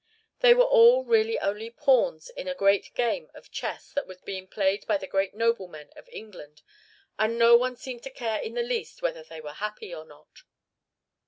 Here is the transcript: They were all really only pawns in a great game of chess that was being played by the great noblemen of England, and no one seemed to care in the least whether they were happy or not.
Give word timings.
They 0.39 0.55
were 0.55 0.63
all 0.63 1.05
really 1.05 1.37
only 1.39 1.69
pawns 1.69 2.29
in 2.31 2.47
a 2.47 2.55
great 2.55 2.91
game 2.95 3.29
of 3.35 3.51
chess 3.51 3.93
that 3.93 4.07
was 4.07 4.19
being 4.21 4.47
played 4.47 4.87
by 4.87 4.97
the 4.97 5.05
great 5.05 5.35
noblemen 5.35 5.93
of 5.95 6.09
England, 6.11 6.63
and 7.19 7.37
no 7.37 7.55
one 7.55 7.75
seemed 7.75 8.01
to 8.05 8.09
care 8.09 8.39
in 8.41 8.55
the 8.55 8.63
least 8.63 9.03
whether 9.03 9.21
they 9.21 9.39
were 9.41 9.53
happy 9.53 9.93
or 9.93 10.03
not. 10.05 10.39